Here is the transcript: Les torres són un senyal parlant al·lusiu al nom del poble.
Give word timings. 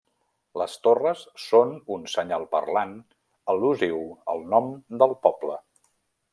Les 0.61 0.77
torres 0.87 1.21
són 1.43 1.75
un 1.97 2.07
senyal 2.15 2.47
parlant 2.57 2.97
al·lusiu 3.55 4.03
al 4.35 4.45
nom 4.57 4.75
del 5.05 5.19
poble. 5.29 5.63